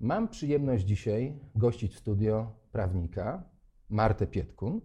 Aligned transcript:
Mam 0.00 0.28
przyjemność 0.28 0.84
dzisiaj 0.84 1.38
gościć 1.54 1.94
w 1.94 1.98
studio 1.98 2.52
prawnika 2.72 3.42
Martę 3.88 4.26
Pietkun. 4.26 4.80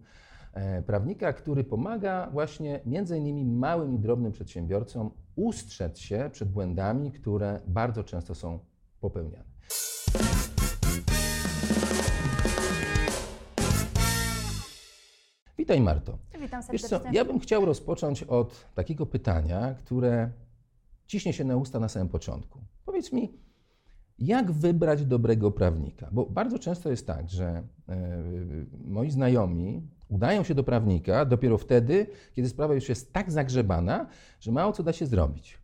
e, 0.52 0.82
Prawnika, 0.82 1.32
który 1.32 1.64
pomaga 1.64 2.30
właśnie 2.30 2.80
między 2.86 3.18
innymi 3.18 3.44
małym 3.44 3.94
i 3.94 3.98
drobnym 3.98 4.32
przedsiębiorcom 4.32 5.10
ustrzec 5.36 5.98
się 5.98 6.30
przed 6.32 6.48
błędami, 6.52 7.12
które 7.12 7.60
bardzo 7.66 8.04
często 8.04 8.34
są 8.34 8.58
popełniane. 9.00 9.44
Witaj 15.58 15.80
Marto. 15.80 16.18
Witam 16.40 16.62
Wiesz 16.72 16.82
serdecznie. 16.82 17.10
co, 17.10 17.16
ja 17.16 17.24
bym 17.24 17.38
chciał 17.40 17.64
rozpocząć 17.64 18.22
od 18.22 18.66
takiego 18.74 19.06
pytania, 19.06 19.74
które 19.74 20.30
ciśnie 21.06 21.32
się 21.32 21.44
na 21.44 21.56
usta 21.56 21.80
na 21.80 21.88
samym 21.88 22.08
początku. 22.08 22.58
Powiedz 22.84 23.12
mi, 23.12 23.38
jak 24.18 24.52
wybrać 24.52 25.04
dobrego 25.04 25.50
prawnika? 25.50 26.08
Bo 26.12 26.26
bardzo 26.26 26.58
często 26.58 26.90
jest 26.90 27.06
tak, 27.06 27.30
że 27.30 27.62
e, 27.88 28.22
moi 28.84 29.10
znajomi 29.10 29.82
udają 30.08 30.44
się 30.44 30.54
do 30.54 30.64
prawnika 30.64 31.24
dopiero 31.24 31.58
wtedy, 31.58 32.06
kiedy 32.32 32.48
sprawa 32.48 32.74
już 32.74 32.88
jest 32.88 33.12
tak 33.12 33.32
zagrzebana, 33.32 34.06
że 34.40 34.52
mało 34.52 34.72
co 34.72 34.82
da 34.82 34.92
się 34.92 35.06
zrobić. 35.06 35.58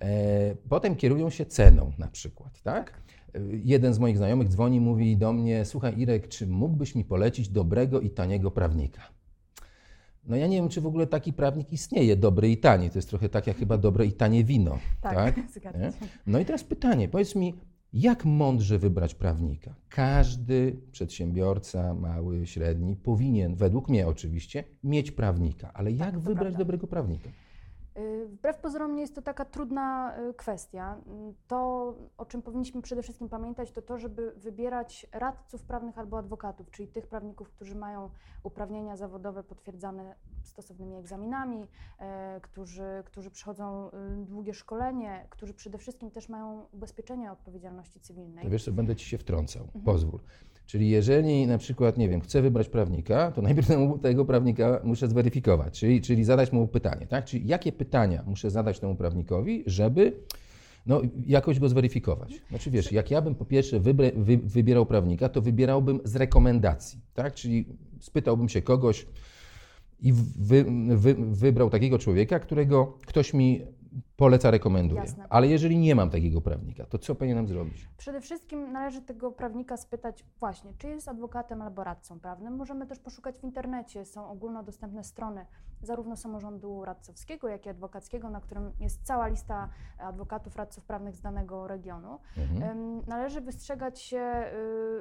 E, 0.00 0.54
potem 0.68 0.96
kierują 0.96 1.30
się 1.30 1.46
ceną 1.46 1.92
na 1.98 2.08
przykład, 2.08 2.62
tak? 2.62 3.00
E, 3.34 3.40
Jeden 3.64 3.94
z 3.94 3.98
moich 3.98 4.16
znajomych 4.16 4.48
dzwoni 4.48 4.76
i 4.76 4.80
mówi 4.80 5.16
do 5.16 5.32
mnie, 5.32 5.64
słuchaj 5.64 5.98
Irek, 5.98 6.28
czy 6.28 6.46
mógłbyś 6.46 6.94
mi 6.94 7.04
polecić 7.04 7.48
dobrego 7.48 8.00
i 8.00 8.10
taniego 8.10 8.50
prawnika? 8.50 9.02
No 10.24 10.36
ja 10.36 10.46
nie 10.46 10.56
wiem, 10.56 10.68
czy 10.68 10.80
w 10.80 10.86
ogóle 10.86 11.06
taki 11.06 11.32
prawnik 11.32 11.72
istnieje, 11.72 12.16
dobry 12.16 12.50
i 12.50 12.56
tani. 12.56 12.90
To 12.90 12.98
jest 12.98 13.08
trochę 13.08 13.28
tak 13.28 13.46
jak 13.46 13.56
chyba 13.56 13.78
dobre 13.78 14.06
i 14.06 14.12
tanie 14.12 14.44
wino. 14.44 14.78
Tak, 15.00 15.14
tak? 15.14 15.34
No 16.26 16.38
i 16.38 16.44
teraz 16.44 16.64
pytanie, 16.64 17.08
powiedz 17.08 17.34
mi, 17.34 17.54
jak 17.92 18.24
mądrze 18.24 18.78
wybrać 18.78 19.14
prawnika? 19.14 19.74
Każdy 19.88 20.76
przedsiębiorca, 20.92 21.94
mały, 21.94 22.46
średni, 22.46 22.96
powinien, 22.96 23.54
według 23.54 23.88
mnie 23.88 24.06
oczywiście, 24.08 24.64
mieć 24.84 25.10
prawnika. 25.10 25.72
Ale 25.72 25.92
jak 25.92 26.14
to 26.14 26.20
wybrać 26.20 26.38
prawda. 26.38 26.58
dobrego 26.58 26.86
prawnika? 26.86 27.30
Y, 27.98 28.28
Wbrew 28.28 28.56
pozorom 28.58 28.94
nie 28.94 29.00
jest 29.00 29.14
to 29.14 29.22
taka 29.22 29.44
trudna 29.44 30.14
y, 30.30 30.34
kwestia. 30.34 30.96
Y, 31.30 31.34
To, 31.48 31.94
o 32.18 32.26
czym 32.26 32.42
powinniśmy 32.42 32.82
przede 32.82 33.02
wszystkim 33.02 33.28
pamiętać, 33.28 33.72
to 33.72 33.82
to, 33.82 33.98
żeby 33.98 34.32
wybierać 34.36 35.06
radców 35.12 35.62
prawnych 35.62 35.98
albo 35.98 36.18
adwokatów, 36.18 36.70
czyli 36.70 36.88
tych 36.88 37.06
prawników, 37.06 37.50
którzy 37.50 37.74
mają 37.74 38.10
uprawnienia 38.42 38.96
zawodowe 38.96 39.42
potwierdzane 39.44 40.14
stosownymi 40.42 40.96
egzaminami, 40.96 41.66
którzy, 42.42 43.02
którzy 43.04 43.30
przechodzą 43.30 43.90
długie 44.16 44.54
szkolenie, 44.54 45.26
którzy 45.30 45.54
przede 45.54 45.78
wszystkim 45.78 46.10
też 46.10 46.28
mają 46.28 46.66
ubezpieczenie 46.72 47.32
odpowiedzialności 47.32 48.00
cywilnej. 48.00 48.44
To 48.44 48.50
wiesz 48.50 48.64
co, 48.64 48.72
będę 48.72 48.96
ci 48.96 49.06
się 49.06 49.18
wtrącał, 49.18 49.62
Mhm. 49.64 49.84
pozwól. 49.84 50.20
Czyli 50.66 50.90
jeżeli 50.90 51.46
na 51.46 51.58
przykład, 51.58 51.96
nie 51.98 52.08
wiem, 52.08 52.20
chcę 52.20 52.42
wybrać 52.42 52.68
prawnika, 52.68 53.30
to 53.32 53.42
najpierw 53.48 53.68
tego 54.02 54.24
prawnika 54.24 54.80
muszę 54.84 55.08
zweryfikować, 55.08 55.78
czyli, 55.80 56.00
czyli 56.00 56.24
zadać 56.24 56.52
mu 56.52 56.68
pytanie, 56.68 57.06
tak? 57.06 57.24
Czyli 57.24 57.46
jakie 57.46 57.72
pytania 57.84 58.22
muszę 58.26 58.50
zadać 58.50 58.80
temu 58.80 58.94
prawnikowi, 58.94 59.62
żeby 59.66 60.12
no, 60.86 61.02
jakoś 61.26 61.58
go 61.58 61.68
zweryfikować. 61.68 62.42
Znaczy 62.48 62.70
wiesz, 62.70 62.92
jak 62.92 63.10
ja 63.10 63.22
bym 63.22 63.34
po 63.34 63.44
pierwsze 63.44 63.80
wybre, 63.80 64.12
wy, 64.16 64.38
wybierał 64.38 64.86
prawnika, 64.86 65.28
to 65.28 65.42
wybierałbym 65.42 66.00
z 66.04 66.16
rekomendacji, 66.16 67.00
tak? 67.14 67.34
Czyli 67.34 67.66
spytałbym 68.00 68.48
się 68.48 68.62
kogoś 68.62 69.06
i 70.00 70.12
wy, 70.38 70.64
wy, 70.96 71.14
wybrał 71.14 71.70
takiego 71.70 71.98
człowieka, 71.98 72.38
którego 72.38 72.98
ktoś 73.06 73.34
mi 73.34 73.62
poleca, 74.22 74.50
rekomenduje. 74.50 75.00
Jasne. 75.00 75.26
Ale 75.28 75.46
jeżeli 75.46 75.78
nie 75.78 75.94
mam 75.94 76.10
takiego 76.10 76.40
prawnika, 76.40 76.86
to 76.86 76.98
co 76.98 77.14
powinienem 77.14 77.48
zrobić? 77.48 77.88
Przede 77.96 78.20
wszystkim 78.20 78.72
należy 78.72 79.02
tego 79.02 79.32
prawnika 79.32 79.76
spytać 79.76 80.24
właśnie, 80.40 80.72
czy 80.78 80.88
jest 80.88 81.08
adwokatem 81.08 81.62
albo 81.62 81.84
radcą 81.84 82.20
prawnym. 82.20 82.56
Możemy 82.56 82.86
też 82.86 82.98
poszukać 82.98 83.38
w 83.38 83.44
internecie, 83.44 84.04
są 84.04 84.28
ogólnodostępne 84.30 85.04
strony 85.04 85.46
zarówno 85.82 86.16
samorządu 86.16 86.84
radcowskiego, 86.84 87.48
jak 87.48 87.66
i 87.66 87.68
adwokackiego, 87.68 88.30
na 88.30 88.40
którym 88.40 88.72
jest 88.80 89.06
cała 89.06 89.26
lista 89.26 89.68
adwokatów, 89.98 90.56
radców 90.56 90.84
prawnych 90.84 91.16
z 91.16 91.20
danego 91.20 91.66
regionu. 91.66 92.18
Mhm. 92.36 93.02
Należy 93.06 93.40
wystrzegać 93.40 94.00
się 94.00 94.44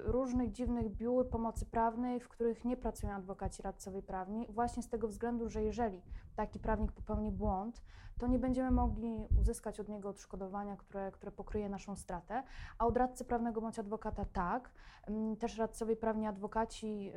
y, 0.08 0.12
różnych 0.12 0.52
dziwnych 0.52 0.90
biur 0.90 1.30
pomocy 1.30 1.66
prawnej, 1.66 2.20
w 2.20 2.30
których 2.30 2.66
nie 2.66 2.78
pracują 2.78 3.14
adwokaci 3.14 3.62
radcowie 3.64 4.02
prawni, 4.02 4.48
właśnie 4.50 4.84
z 4.84 4.90
tego 4.90 5.08
względu, 5.08 5.50
że 5.50 5.64
jeżeli 5.64 6.02
taki 6.36 6.60
prawnik 6.60 6.92
popełni 6.92 7.32
błąd, 7.32 7.82
to 8.22 8.28
nie 8.28 8.40
będziemy 8.40 8.72
mogli 8.72 9.11
uzyskać 9.40 9.80
od 9.80 9.90
niego 9.90 10.10
odszkodowania, 10.10 10.78
które, 10.78 11.12
które 11.12 11.32
pokryje 11.32 11.70
naszą 11.70 11.96
stratę, 11.96 12.44
a 12.78 12.86
od 12.86 12.98
radcy 12.98 13.26
prawnego 13.26 13.62
bądź 13.62 13.80
adwokata 13.80 14.26
tak. 14.26 14.72
Ym, 15.10 15.36
Też 15.38 15.58
radcowie 15.58 15.96
prawni 15.96 16.28
adwokaci 16.28 17.12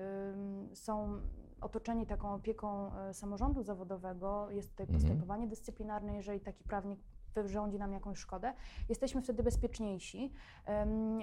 są 0.75 1.21
otoczeni 1.61 2.07
taką 2.07 2.35
opieką 2.35 2.91
y, 3.11 3.15
samorządu 3.15 3.63
zawodowego. 3.63 4.51
Jest 4.51 4.71
tutaj 4.71 4.87
Mhm. 4.87 5.01
postępowanie 5.01 5.47
dyscyplinarne, 5.49 6.17
jeżeli 6.17 6.41
taki 6.41 6.65
prawnik 6.65 7.01
wyrządzi 7.43 7.79
nam 7.79 7.93
jakąś 7.93 8.19
szkodę. 8.19 8.53
Jesteśmy 8.89 9.23
wtedy 9.23 9.43
bezpieczniejsi. 9.43 10.33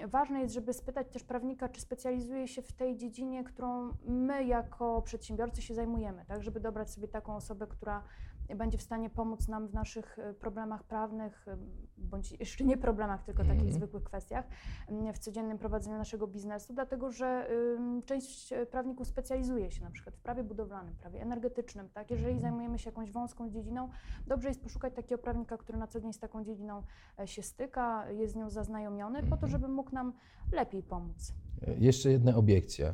Ważne 0.07 0.41
jest, 0.41 0.53
żeby 0.53 0.73
spytać 0.73 1.07
też 1.09 1.23
prawnika, 1.23 1.69
czy 1.69 1.81
specjalizuje 1.81 2.47
się 2.47 2.61
w 2.61 2.73
tej 2.73 2.97
dziedzinie, 2.97 3.43
którą 3.43 3.89
my 4.05 4.43
jako 4.43 5.01
przedsiębiorcy 5.01 5.61
się 5.61 5.75
zajmujemy, 5.75 6.25
tak, 6.25 6.43
żeby 6.43 6.59
dobrać 6.59 6.89
sobie 6.89 7.07
taką 7.07 7.35
osobę, 7.35 7.67
która 7.67 8.03
będzie 8.55 8.77
w 8.77 8.81
stanie 8.81 9.09
pomóc 9.09 9.47
nam 9.47 9.67
w 9.67 9.73
naszych 9.73 10.19
e, 10.19 10.33
problemach 10.33 10.83
prawnych, 10.83 11.47
e, 11.47 11.57
bądź 11.97 12.31
jeszcze 12.31 12.63
nie 12.63 12.77
problemach, 12.77 13.23
tylko 13.23 13.43
takich 13.43 13.61
Mhm. 13.61 13.73
zwykłych 13.73 14.03
kwestiach 14.03 14.45
m, 14.89 15.13
w 15.13 15.19
codziennym 15.19 15.57
prowadzeniu 15.57 15.97
naszego 15.97 16.27
biznesu, 16.27 16.73
dlatego 16.73 17.11
że 17.11 17.49
część 18.05 18.53
e, 18.53 18.65
prawników 18.65 19.07
specjalizuje 19.07 19.71
się 19.71 19.83
na 19.83 19.91
przykład 19.91 20.15
w 20.15 20.19
prawie 20.19 20.43
budowlanym, 20.43 20.95
prawie 20.95 21.21
energetycznym, 21.21 21.89
tak? 21.89 22.11
Jeżeli 22.11 22.39
zajmujemy 22.39 22.79
się 22.79 22.89
jakąś 22.89 23.11
wąską 23.11 23.49
dziedziną, 23.49 23.89
dobrze 24.27 24.47
jest 24.47 24.61
poszukać 24.61 24.93
takiego 24.93 25.21
prawnika, 25.21 25.57
który 25.57 25.77
na 25.77 25.87
co 25.87 25.99
dzień 26.01 26.13
z 26.13 26.19
taką 26.19 26.43
dziedziną 26.43 26.83
się 27.25 27.41
styka, 27.41 28.11
jest 28.11 28.33
z 28.33 28.35
nią 28.35 28.49
zaznajomiony, 28.49 29.23
po 29.23 29.37
to, 29.37 29.47
żeby 29.47 29.67
mógł 29.67 29.91
nam 29.91 30.13
lepiej 30.51 30.83
pomóc. 30.83 31.33
Jeszcze 31.77 32.11
jedna 32.11 32.35
obiekcja. 32.35 32.93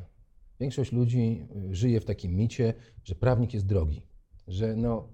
Większość 0.59 0.91
ludzi 0.91 1.47
y, 1.71 1.75
żyje 1.75 2.01
w 2.01 2.05
takim 2.05 2.35
micie, 2.35 2.73
że 3.03 3.15
prawnik 3.15 3.53
jest 3.53 3.65
drogi, 3.65 4.01
że 4.47 4.75
no 4.75 5.07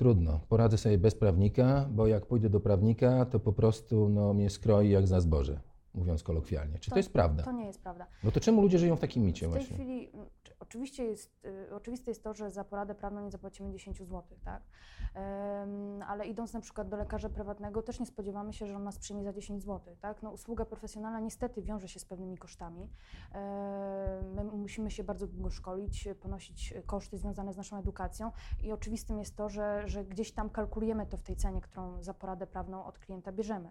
trudno, 0.00 0.40
poradzę 0.48 0.78
sobie 0.78 0.98
bez 0.98 1.14
prawnika, 1.14 1.88
bo 1.90 2.06
jak 2.06 2.26
pójdę 2.26 2.50
do 2.50 2.60
prawnika, 2.60 3.24
to 3.24 3.40
po 3.40 3.52
prostu 3.52 4.08
no, 4.08 4.34
mnie 4.34 4.50
skroi 4.50 4.88
jak 4.90 5.06
za 5.06 5.20
zboże, 5.20 5.60
mówiąc 5.94 6.22
kolokwialnie. 6.22 6.78
Czy 6.78 6.90
to, 6.90 6.96
jest 6.96 7.12
prawda? 7.12 7.42
To 7.42 7.52
nie 7.52 7.66
jest 7.66 7.82
prawda. 7.82 8.06
No 8.24 8.30
to 8.30 8.40
czemu 8.40 8.62
ludzie 8.62 8.78
żyją 8.78 8.96
w 8.96 9.00
takim 9.00 9.24
micie 9.24 9.48
W 9.48 9.52
tej 9.52 9.60
właśnie? 9.60 9.76
chwili 9.76 10.08
m, 10.14 10.20
czy- 10.39 10.39
oczywiście 10.70 11.04
jest, 11.04 11.44
y, 11.44 11.74
oczywiste 11.74 12.10
jest 12.10 12.24
to, 12.24 12.34
że 12.34 12.50
za 12.50 12.64
poradę 12.64 12.94
prawną 12.94 13.20
nie 13.20 13.30
zapłacimy 13.30 13.70
10 13.70 13.98
zł, 13.98 14.22
tak? 14.44 14.62
Ale 16.06 16.26
idąc 16.26 16.52
na 16.52 16.60
przykład 16.60 16.88
do 16.88 16.96
lekarza 16.96 17.28
prywatnego, 17.28 17.82
też 17.82 18.00
nie 18.00 18.06
spodziewamy 18.06 18.52
się, 18.52 18.66
że 18.66 18.76
on 18.76 18.84
nas 18.84 18.98
przyjmie 18.98 19.24
za 19.24 19.32
10 19.32 19.62
zł, 19.62 19.96
tak? 20.00 20.22
No, 20.22 20.30
usługa 20.30 20.64
profesjonalna 20.64 21.20
niestety 21.20 21.62
wiąże 21.62 21.88
się 21.88 22.00
z 22.00 22.04
pewnymi 22.04 22.38
kosztami. 22.38 22.90
My 24.34 24.44
musimy 24.44 24.90
się 24.90 25.04
bardzo 25.04 25.26
długo 25.26 25.50
szkolić, 25.50 26.08
ponosić 26.20 26.74
koszty 26.86 27.18
związane 27.18 27.52
z 27.52 27.56
naszą 27.56 27.78
edukacją 27.78 28.32
i 28.62 28.72
oczywistym 28.72 29.18
jest 29.18 29.36
to, 29.36 29.48
że, 29.48 29.88
że 29.88 30.04
gdzieś 30.04 30.32
tam 30.32 30.50
kalkulujemy 30.50 31.06
to 31.06 31.16
w 31.16 31.22
tej 31.22 31.36
cenie, 31.36 31.60
którą 31.60 32.02
za 32.02 32.14
poradę 32.14 32.46
prawną 32.46 32.84
od 32.84 32.98
klienta 32.98 33.32
bierzemy. 33.32 33.70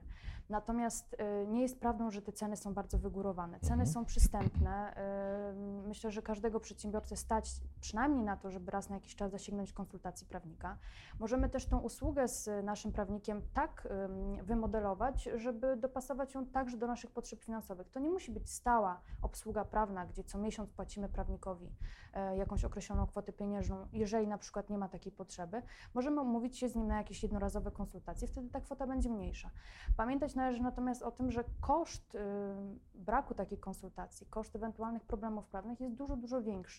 Natomiast 0.50 1.14
y, 1.14 1.48
nie 1.48 1.62
jest 1.62 1.80
prawdą, 1.80 2.12
że 2.12 2.22
te 2.22 2.32
ceny 2.32 2.58
są 2.58 2.74
bardzo 2.74 2.98
wygórowane. 2.98 3.60
Ceny 3.60 3.72
Mhm. 3.74 3.88
są 3.88 4.06
przystępne. 4.06 4.96
Myślę, 5.88 6.12
że 6.12 6.22
każdego 6.22 6.60
przedsiębiorcę 6.90 7.16
stać 7.16 7.52
przynajmniej 7.82 8.24
na 8.24 8.38
to, 8.38 8.52
żeby 8.52 8.72
raz 8.72 8.90
na 8.90 8.96
jakiś 8.96 9.16
czas 9.16 9.32
zasięgnąć 9.32 9.74
konsultacji 9.74 10.28
prawnika. 10.28 10.78
Możemy 11.20 11.50
też 11.50 11.66
tą 11.66 11.80
usługę 11.80 12.28
z 12.28 12.66
naszym 12.66 12.92
prawnikiem 12.92 13.42
tak 13.54 13.88
ym, 14.06 14.46
wymodelować, 14.46 15.30
żeby 15.36 15.78
dopasować 15.78 16.34
ją 16.34 16.46
także 16.46 16.78
do 16.78 16.88
naszych 16.88 17.12
potrzeb 17.12 17.40
finansowych. 17.40 17.90
To 17.90 18.00
nie 18.00 18.10
musi 18.10 18.32
być 18.32 18.50
stała 18.50 19.02
obsługa 19.22 19.66
prawna, 19.66 20.06
gdzie 20.06 20.24
co 20.24 20.38
miesiąc 20.38 20.70
płacimy 20.70 21.10
prawnikowi 21.10 21.70
e, 22.14 22.38
jakąś 22.38 22.66
określoną 22.66 23.08
kwotę 23.08 23.34
pieniężną, 23.34 23.88
jeżeli 23.94 24.28
na 24.28 24.38
przykład 24.38 24.70
nie 24.70 24.78
ma 24.78 24.90
takiej 24.90 25.12
potrzeby. 25.12 25.62
Możemy 25.94 26.22
umówić 26.22 26.58
się 26.58 26.70
z 26.70 26.76
nim 26.76 26.88
na 26.88 26.98
jakieś 26.98 27.24
jednorazowe 27.24 27.72
konsultacje, 27.72 28.28
wtedy 28.28 28.50
ta 28.50 28.62
kwota 28.62 28.88
będzie 28.88 29.10
mniejsza. 29.10 29.50
Pamiętać 29.98 30.36
należy 30.36 30.62
natomiast 30.62 31.04
o 31.04 31.12
tym, 31.12 31.32
że 31.32 31.44
koszt 31.62 32.18
braku 32.96 33.34
takiej 33.34 33.58
konsultacji, 33.58 34.28
koszt 34.28 34.56
ewentualnych 34.56 35.04
problemów 35.04 35.48
prawnych 35.48 35.80
jest 35.80 35.96
dużo, 35.96 36.16
dużo 36.16 36.42
większy 36.42 36.79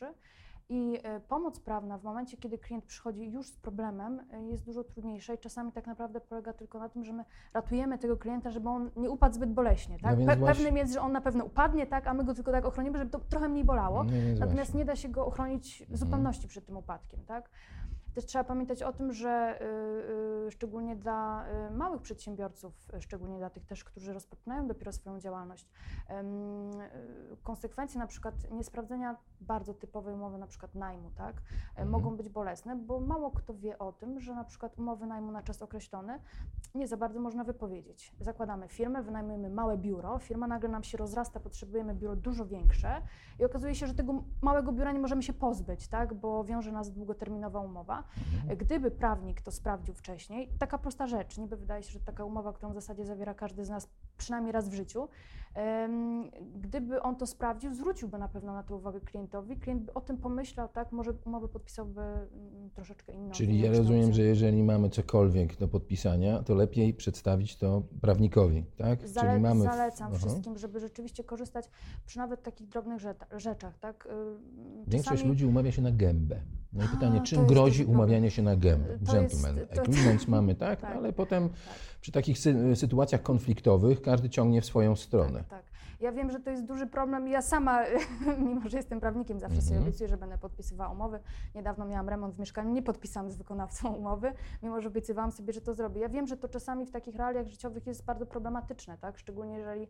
i 0.68 0.98
y, 1.16 1.20
pomoc 1.20 1.60
prawna 1.60 1.98
w 1.98 2.04
momencie, 2.04 2.36
kiedy 2.36 2.58
klient 2.58 2.84
przychodzi 2.84 3.30
już 3.30 3.46
z 3.46 3.56
problemem, 3.56 4.20
y, 4.34 4.44
jest 4.46 4.64
dużo 4.64 4.84
trudniejsza 4.84 5.34
i 5.34 5.38
czasami 5.38 5.72
tak 5.72 5.86
naprawdę 5.86 6.20
polega 6.20 6.52
tylko 6.52 6.78
na 6.78 6.88
tym, 6.88 7.04
że 7.04 7.12
my 7.12 7.24
ratujemy 7.54 7.98
tego 7.98 8.16
klienta, 8.16 8.50
żeby 8.50 8.68
on 8.68 8.90
nie 8.96 9.10
upadł 9.10 9.34
zbyt 9.34 9.52
boleśnie. 9.52 9.98
Tak? 9.98 10.18
No 10.18 10.24
Pe- 10.24 10.38
właśnie- 10.38 10.46
Pewnym 10.46 10.76
jest, 10.76 10.92
że 10.92 11.00
on 11.00 11.12
na 11.12 11.20
pewno 11.20 11.44
upadnie, 11.44 11.86
tak? 11.86 12.06
a 12.06 12.14
my 12.14 12.24
go 12.24 12.34
tylko 12.34 12.52
tak 12.52 12.64
ochronimy, 12.64 12.98
żeby 12.98 13.10
to 13.10 13.18
trochę 13.18 13.48
mniej 13.48 13.64
bolało. 13.64 14.04
No 14.04 14.10
Natomiast 14.32 14.54
właśnie. 14.54 14.78
nie 14.78 14.84
da 14.84 14.96
się 14.96 15.08
go 15.08 15.26
ochronić 15.26 15.78
w 15.78 15.80
Mhm. 15.80 15.96
zupełności 15.98 16.48
przed 16.48 16.66
tym 16.66 16.76
upadkiem, 16.76 17.20
tak? 17.24 17.50
Też 18.14 18.26
trzeba 18.26 18.44
pamiętać 18.44 18.82
o 18.82 18.92
tym, 18.92 19.12
że 19.12 19.58
y, 19.62 20.46
y, 20.46 20.50
szczególnie 20.50 20.96
dla 20.96 21.44
y, 21.68 21.70
małych 21.70 22.02
przedsiębiorców, 22.02 22.72
szczególnie 23.00 23.38
dla 23.38 23.50
tych 23.50 23.66
też, 23.66 23.84
którzy 23.84 24.12
rozpoczynają 24.12 24.66
dopiero 24.66 24.92
swoją 24.92 25.20
działalność, 25.20 25.68
konsekwencje 27.42 27.98
na 28.00 28.06
przykład 28.06 28.34
niesprawdzenia 28.50 29.16
bardzo 29.40 29.74
typowej 29.74 30.14
umowy, 30.14 30.38
na 30.38 30.46
przykład 30.46 30.74
najmu, 30.74 31.10
tak, 31.10 31.36
e, 31.36 31.40
Mhm. 31.70 31.88
mogą 31.90 32.16
być 32.16 32.28
bolesne, 32.28 32.76
bo 32.76 33.00
mało 33.00 33.30
kto 33.30 33.54
wie 33.54 33.78
o 33.78 33.92
tym, 33.92 34.20
że 34.20 34.34
na 34.34 34.44
przykład 34.44 34.78
umowy 34.78 35.06
najmu 35.06 35.32
na 35.32 35.42
czas 35.42 35.62
określony 35.62 36.20
nie 36.74 36.88
za 36.88 36.96
bardzo 36.96 37.20
można 37.20 37.44
wypowiedzieć. 37.44 38.14
Zakładamy 38.20 38.68
firmę, 38.68 39.02
wynajmujemy 39.02 39.50
małe 39.50 39.78
biuro, 39.78 40.18
firma 40.18 40.46
nagle 40.46 40.68
nam 40.68 40.82
się 40.82 40.98
rozrasta, 40.98 41.40
potrzebujemy 41.40 41.94
biuro 41.94 42.16
dużo 42.16 42.46
większe 42.46 43.02
i 43.38 43.44
okazuje 43.44 43.74
się, 43.74 43.86
że 43.86 43.94
tego 43.94 44.24
małego 44.42 44.72
biura 44.72 44.92
nie 44.92 45.00
możemy 45.00 45.22
się 45.22 45.32
pozbyć, 45.32 45.88
tak, 45.88 46.14
bo 46.14 46.44
wiąże 46.44 46.72
nas 46.72 46.90
długoterminowa 46.92 47.60
umowa. 47.60 48.04
Mhm. 48.34 48.58
Gdyby 48.58 48.90
prawnik 48.90 49.42
to 49.42 49.50
sprawdził 49.50 49.94
wcześniej, 49.94 50.48
taka 50.58 50.78
prosta 50.78 51.06
rzecz, 51.06 51.38
niby 51.38 51.56
wydaje 51.56 51.82
się, 51.82 51.92
że 51.92 52.00
taka 52.00 52.24
umowa, 52.24 52.52
którą 52.52 52.70
w 52.70 52.74
zasadzie 52.74 53.04
zawiera 53.04 53.34
każdy 53.34 53.64
z 53.64 53.70
nas 53.70 53.88
przynajmniej 54.20 54.52
raz 54.52 54.68
w 54.68 54.72
życiu, 54.74 55.08
gdyby 56.60 57.02
on 57.02 57.16
to 57.16 57.26
sprawdził, 57.26 57.74
zwróciłby 57.74 58.18
na 58.18 58.28
pewno 58.28 58.52
na 58.52 58.62
to 58.62 58.76
uwagę 58.76 59.00
klientowi, 59.00 59.56
klient 59.56 59.82
by 59.82 59.94
o 59.94 60.00
tym 60.00 60.16
pomyślał, 60.16 60.68
tak, 60.68 60.92
może 60.92 61.12
umowę 61.24 61.48
podpisałby 61.48 62.00
mm, 62.00 62.70
troszeczkę 62.74 63.12
inną. 63.12 63.30
Czyli 63.30 63.60
ja 63.60 63.70
rozumiem, 63.72 64.12
że 64.12 64.22
jeżeli 64.22 64.62
mamy 64.62 64.90
cokolwiek 64.90 65.56
do 65.56 65.68
podpisania, 65.68 66.42
to 66.42 66.54
lepiej 66.54 66.94
przedstawić 66.94 67.56
to 67.56 67.82
prawnikowi, 68.00 68.64
tak? 68.76 69.08
Zale- 69.08 69.30
Czyli 69.30 69.42
mamy. 69.42 69.64
Zalecam 69.64 70.14
wszystkim, 70.14 70.58
żeby 70.58 70.80
rzeczywiście 70.80 71.24
korzystać 71.24 71.70
przy 72.06 72.18
nawet 72.18 72.42
takich 72.42 72.68
drobnych 72.68 73.00
rzeczach, 73.36 73.78
tak? 73.78 74.08
Większość 74.86 75.04
czasami- 75.04 75.28
ludzi 75.28 75.46
umawia 75.46 75.72
się 75.72 75.82
na 75.82 75.92
gębę. 75.92 76.40
No 76.72 76.84
i 76.84 76.86
A, 76.86 76.90
pytanie, 76.90 77.18
to 77.20 77.26
czym 77.26 77.46
grozi 77.46 77.84
umawianie 77.84 78.30
się 78.30 78.42
na 78.42 78.56
gębę? 78.56 78.86
To 78.86 78.92
jest- 78.92 79.12
Gentleman 79.12 79.66
to- 79.74 79.82
agreements 79.82 80.28
mamy, 80.36 80.54
tak? 80.54 80.80
Tak. 80.80 80.96
Ale 80.96 81.12
potem 81.12 81.48
przy 82.00 82.12
takich 82.12 82.36
sy- 82.38 82.76
sytuacjach 82.76 83.22
konfliktowych 83.22 84.02
każdy 84.02 84.30
ciągnie 84.30 84.60
w 84.60 84.64
swoją 84.66 84.96
stronę. 84.96 85.38
Tak, 85.38 85.48
tak. 85.48 85.64
Ja 86.00 86.12
wiem, 86.12 86.30
że 86.30 86.40
to 86.40 86.50
jest 86.50 86.64
duży 86.64 86.86
problem. 86.86 87.28
Ja 87.28 87.42
sama, 87.42 87.80
mimo 88.48 88.68
że 88.68 88.76
jestem 88.76 89.00
prawnikiem, 89.00 89.40
zawsze 89.40 89.62
sobie 89.62 89.76
Mhm. 89.76 89.88
obiecuję, 89.88 90.08
że 90.08 90.16
będę 90.16 90.38
podpisywała 90.38 90.92
umowy. 90.92 91.20
Niedawno 91.54 91.84
miałam 91.86 92.08
remont 92.08 92.34
w 92.34 92.38
mieszkaniu, 92.38 92.70
nie 92.72 92.82
podpisałam 92.82 93.30
z 93.30 93.36
wykonawcą 93.36 93.92
umowy, 94.00 94.32
mimo 94.62 94.80
że 94.80 94.88
obiecywałam 94.88 95.32
sobie, 95.32 95.52
że 95.52 95.60
to 95.60 95.74
zrobię. 95.74 96.00
Ja 96.00 96.08
wiem, 96.08 96.26
że 96.26 96.36
to 96.36 96.48
czasami 96.48 96.86
w 96.86 96.90
takich 96.90 97.16
realiach 97.16 97.46
życiowych 97.48 97.86
jest 97.86 98.04
bardzo 98.04 98.26
problematyczne, 98.26 98.98
tak? 98.98 99.18
Szczególnie 99.18 99.54
jeżeli 99.58 99.80
mm, 99.80 99.88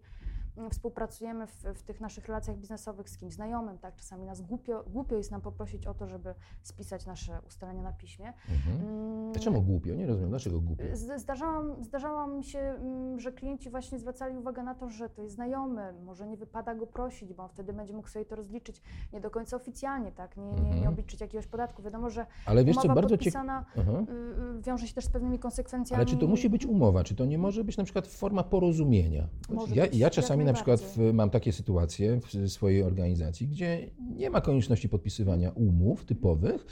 współpracujemy 0.70 1.46
w, 1.46 1.62
w 1.74 1.82
tych 1.82 2.00
naszych 2.00 2.26
relacjach 2.26 2.56
biznesowych 2.56 3.10
z 3.10 3.18
kimś 3.18 3.32
znajomym, 3.34 3.78
tak? 3.78 3.96
Czasami 3.96 4.26
nas 4.26 4.40
głupio, 4.40 4.84
głupio 4.86 5.16
jest 5.16 5.30
nam 5.30 5.40
poprosić 5.40 5.86
o 5.86 5.94
to, 5.94 6.06
żeby 6.06 6.34
spisać 6.62 7.06
nasze 7.06 7.40
ustalenia 7.46 7.82
na 7.82 7.92
piśmie. 7.92 8.32
Mhm. 8.50 8.88
Mm, 8.90 9.32
Dlaczego 9.32 9.60
głupio? 9.60 9.94
Nie 9.94 10.06
rozumiem, 10.06 10.30
dlaczego 10.30 10.60
głupio? 10.60 10.84
Z- 10.92 11.20
Zdarzałam, 11.20 11.84
zdarzała 11.84 12.26
mi 12.26 12.44
się, 12.44 12.58
mm, 12.58 13.20
że 13.20 13.32
klienci 13.32 13.70
właśnie 13.70 13.98
zwracali 13.98 14.36
uwagę 14.38 14.62
na 14.62 14.74
to, 14.74 14.88
że 14.90 15.08
to 15.10 15.22
jest 15.22 15.34
znajomy, 15.34 15.92
może 16.04 16.26
nie 16.26 16.36
wypada 16.36 16.74
go 16.74 16.86
prosić, 16.86 17.34
bo 17.34 17.42
on 17.42 17.48
wtedy 17.48 17.72
będzie 17.72 17.94
mógł 17.94 18.08
sobie 18.08 18.24
to 18.24 18.36
rozliczyć 18.36 18.82
nie 19.12 19.20
do 19.20 19.30
końca 19.30 19.56
oficjalnie, 19.56 20.12
tak? 20.12 20.36
Nie, 20.36 20.44
nie, 20.52 20.60
nie 20.62 20.68
Mhm. 20.70 20.88
obliczyć 20.88 21.20
jakiegoś 21.20 21.46
podatku. 21.46 21.82
Wiadomo, 21.82 22.10
że 22.10 22.26
Ale 22.46 22.64
wiesz 22.64 22.76
co, 22.76 22.82
umowa 22.82 22.94
bardzo 22.94 23.14
podpisana 23.16 23.64
y, 23.76 23.80
y, 23.80 24.62
wiąże 24.62 24.86
się 24.86 24.94
też 24.94 25.04
z 25.04 25.10
pewnymi 25.10 25.38
konsekwencjami. 25.38 26.02
Ale 26.02 26.06
czy 26.10 26.16
to 26.16 26.26
musi 26.26 26.50
być 26.50 26.66
umowa? 26.66 27.04
Czy 27.04 27.14
to 27.14 27.24
nie 27.24 27.38
może 27.38 27.64
być 27.64 27.76
na 27.76 27.84
przykład 27.84 28.06
forma 28.06 28.42
porozumienia? 28.42 29.28
Ja, 29.74 29.84
ja 29.92 30.10
czasami 30.10 30.44
na 30.50 30.54
przykład 30.54 30.80
w, 30.80 31.12
mam 31.12 31.30
takie 31.30 31.52
sytuacje 31.52 32.20
w 32.20 32.48
swojej 32.48 32.82
organizacji, 32.82 33.48
gdzie 33.48 33.90
nie 34.16 34.30
ma 34.30 34.40
konieczności 34.40 34.88
podpisywania 34.88 35.50
umów 35.50 36.04
typowych, 36.04 36.66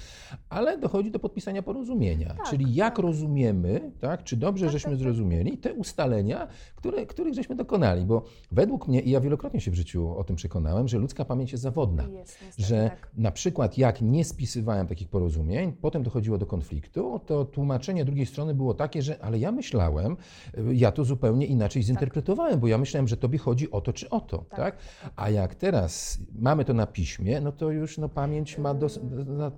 ale 0.49 0.79
dochodzi 0.79 1.11
do 1.11 1.19
podpisania 1.19 1.63
porozumienia. 1.63 2.35
Tak, 2.35 2.51
Czyli 2.51 2.75
jak 2.75 2.97
tak. 2.97 3.05
rozumiemy, 3.05 3.93
tak, 4.01 4.25
czy 4.25 4.37
dobrze 4.37 4.67
Tak, 4.67 4.73
żeśmy 4.73 4.91
tak, 4.91 4.99
tak. 4.99 5.03
zrozumieli 5.03 5.59
te 5.59 5.75
ustalenia, 5.75 6.49
które, 6.77 7.07
których 7.07 7.35
żeśmy 7.35 7.57
dokonali. 7.57 8.05
Bo 8.05 8.25
według 8.53 8.89
mnie, 8.89 9.01
i 9.01 9.11
ja 9.11 9.21
wielokrotnie 9.21 9.61
się 9.61 9.71
w 9.71 9.75
życiu 9.75 10.19
o 10.19 10.25
tym 10.25 10.37
przekonałem, 10.37 10.89
że 10.89 10.99
ludzka 10.99 11.25
pamięć 11.25 11.53
jest 11.53 11.63
zawodna. 11.63 12.03
Jest, 12.03 12.39
niestety, 12.43 12.69
że 12.69 12.91
tak. 12.91 13.11
na 13.17 13.33
przykład 13.33 13.79
jak 13.79 14.03
nie 14.03 14.25
spisywałem 14.25 14.87
takich 14.87 15.09
porozumień, 15.09 15.73
potem 15.73 16.03
dochodziło 16.03 16.39
do 16.39 16.47
konfliktu, 16.47 17.21
to 17.27 17.45
tłumaczenie 17.45 18.05
drugiej 18.05 18.27
strony 18.27 18.55
było 18.55 18.75
takie, 18.75 19.03
że 19.03 19.23
ale 19.23 19.39
ja 19.39 19.53
myślałem, 19.53 20.17
y, 20.59 20.75
ja 20.75 20.93
to 20.93 21.05
zupełnie 21.05 21.47
inaczej 21.47 21.83
zinterpretowałem, 21.83 22.61
bo 22.61 22.67
ja 22.67 22.79
myślałem, 22.79 23.09
że 23.09 23.17
tobie 23.17 23.39
chodzi 23.59 23.71
o 23.71 23.81
to 23.81 23.93
czy 23.93 24.11
o 24.11 24.21
to, 24.21 24.39
tak? 24.39 24.59
Tak. 24.59 24.77
A 25.17 25.31
jak 25.31 25.55
teraz 25.55 26.19
mamy 26.39 26.65
to 26.65 26.75
na 26.75 26.87
piśmie, 26.87 27.41
no 27.41 27.53
to 27.53 27.71
już 27.71 27.99
no, 27.99 28.09
pamięć 28.09 28.59
ma, 28.59 28.75
dos- 28.75 29.01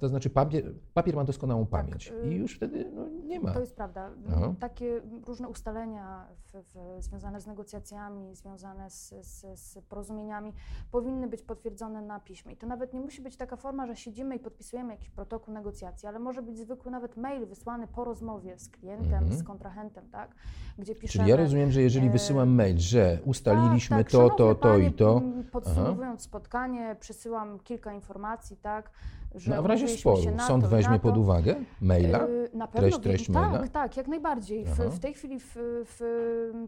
to 0.01 0.09
znaczy 0.09 0.31
papier, 0.31 0.65
papier 0.95 1.17
ma 1.17 1.25
doskonałą 1.25 1.67
pamięć 1.67 2.13
y, 2.25 2.29
i 2.29 2.35
już 2.37 2.57
wtedy 2.57 2.91
no, 2.95 3.09
nie 3.09 3.41
ma. 3.41 3.53
To 3.53 3.61
jest 3.61 3.77
prawda. 3.77 4.11
Aha. 4.33 4.55
Takie 4.61 5.01
różne 5.27 5.49
ustalenia 5.49 6.27
w, 6.53 6.53
w, 6.75 7.03
związane 7.03 7.41
z 7.41 7.47
negocjacjami, 7.47 8.35
związane 8.35 8.91
z, 8.91 9.15
z, 9.23 9.61
z 9.61 9.79
porozumieniami 9.89 10.53
powinny 10.91 11.27
być 11.29 11.43
potwierdzone 11.43 12.03
na 12.03 12.21
piśmie. 12.21 12.53
I 12.53 12.57
to 12.57 12.67
nawet 12.67 12.95
nie 12.95 13.01
musi 13.01 13.23
być 13.23 13.37
taka 13.37 13.57
forma, 13.57 13.87
że 13.87 13.97
siedzimy 13.97 14.37
i 14.37 14.39
podpisujemy 14.39 14.93
jakiś 14.93 15.11
protokół 15.11 15.55
negocjacji, 15.55 16.09
ale 16.09 16.19
może 16.19 16.43
być 16.43 16.59
zwykły 16.59 16.91
nawet 16.91 17.17
mail 17.17 17.47
wysłany 17.47 17.87
po 17.89 18.05
rozmowie 18.05 18.59
z 18.59 18.69
klientem, 18.69 19.11
Mhm. 19.15 19.33
z 19.39 19.43
kontrahentem, 19.43 20.11
tak? 20.11 20.35
Gdzie 20.79 20.95
piszemy... 20.95 21.23
Czyli 21.25 21.31
ja 21.31 21.37
rozumiem, 21.37 21.71
że 21.71 21.83
jeżeli 21.83 22.07
e, 22.07 22.11
wysyłam 22.11 22.49
mail, 22.55 22.79
że 22.79 23.19
ustaliliśmy 23.25 23.90
tak, 23.91 23.99
tak. 23.99 24.11
to, 24.11 24.31
to, 24.31 24.55
to 24.55 24.79
i 24.79 24.93
to, 24.93 25.23
Podsumowując 25.53 26.23
spotkanie, 26.23 26.97
przesyłam 27.01 27.59
kilka 27.59 27.93
informacji, 27.93 28.57
tak? 28.57 28.91
Że 29.35 29.57
no, 29.57 29.63
w 29.63 29.67
razie 29.67 29.89
sporu 29.89 30.23
sąd 30.47 30.65
to 30.65 30.71
weźmie 30.71 30.99
pod 30.99 31.17
uwagę 31.17 31.55
maila? 31.81 32.25
Y, 32.27 32.51
Na 32.55 32.67
pewno 32.67 32.81
Treść, 32.81 32.99
treść 32.99 33.27
tak, 33.27 33.35
maila? 33.35 33.69
tak, 33.69 33.97
jak 33.97 34.09
najbardziej. 34.09 34.65
W, 34.65 34.73
Aha. 34.81 34.91
w 34.91 34.99
tej 34.99 35.15
chwili 35.15 35.41
w, 35.41 35.53
w 35.99 36.01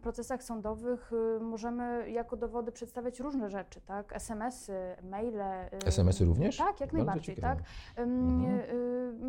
procesach 0.02 0.42
sądowych 0.42 1.12
y, 1.12 1.40
możemy 1.40 2.10
jako 2.10 2.36
dowody 2.36 2.72
przedstawiać 2.72 3.20
różne 3.20 3.50
rzeczy, 3.50 3.80
tak? 3.80 4.12
SMS-y, 4.16 4.72
maile. 5.10 5.40
y, 5.40 5.86
SMS-y 5.86 6.24
również? 6.24 6.56
Tak, 6.56 6.80
jak 6.80 6.90
Bardzo 6.90 6.96
najbardziej, 6.96 7.34
ciekawe. 7.36 7.56
tak. 7.56 7.64
Ym, 8.04 8.28
Mhm. 8.28 8.54
y, 8.60 8.62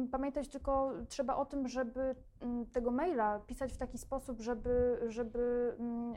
y, 0.05 0.07
Pamiętać 0.11 0.47
tylko 0.47 0.91
trzeba 1.07 1.35
o 1.35 1.45
tym, 1.45 1.67
żeby 1.67 2.15
mm, 2.41 2.65
tego 2.65 2.91
maila 2.91 3.39
pisać 3.39 3.73
w 3.73 3.77
taki 3.77 3.97
sposób, 3.97 4.39
żeby, 4.41 4.99
żeby 5.07 5.73
mm, 5.79 6.15